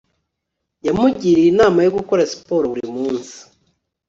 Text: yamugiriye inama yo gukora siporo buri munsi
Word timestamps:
yamugiriye 0.85 1.47
inama 1.53 1.79
yo 1.85 1.91
gukora 1.97 2.29
siporo 2.31 2.65
buri 2.71 2.85
munsi 2.95 3.35